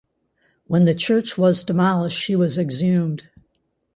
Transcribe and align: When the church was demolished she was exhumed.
When 0.65 0.85
the 0.85 0.95
church 0.95 1.37
was 1.37 1.61
demolished 1.61 2.19
she 2.19 2.35
was 2.35 2.57
exhumed. 2.57 3.29